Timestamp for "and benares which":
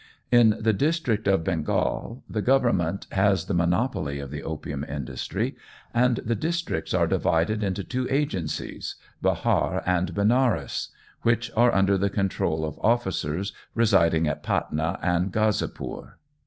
9.85-11.51